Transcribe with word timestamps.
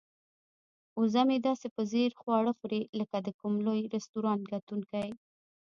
وزه 0.99 1.21
مې 1.27 1.37
داسې 1.47 1.67
په 1.75 1.81
ځیر 1.91 2.11
خواړه 2.21 2.51
خوري 2.57 2.81
لکه 2.99 3.17
د 3.21 3.29
کوم 3.39 3.53
لوی 3.65 3.81
رستورانت 3.95 4.43
کتونکی. 4.53 5.07